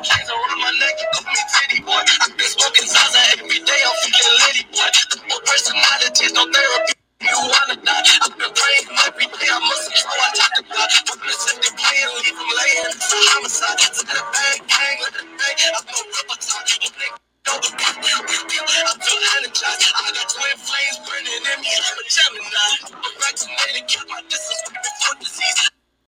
[0.00, 2.00] Chains around my neck, call me titty boy.
[2.24, 4.88] I've been smoking Zaza every day, I'm feeling litty boy.
[5.28, 6.94] No personalities, no therapy.
[7.20, 8.04] You wanna die?
[8.24, 9.48] I've been praying every day.
[9.52, 10.16] I must control.
[10.24, 10.88] I talk to God.
[11.12, 12.88] I've been set the play and leave him laying.
[12.96, 13.78] It's a homicide.
[13.80, 15.58] To a bang, bang, let it bang.
[15.76, 16.68] I've no rubber time.
[17.48, 19.84] I feel energized.
[19.92, 21.70] I got twin flames burning in me.
[21.74, 22.61] I'm a Gemini.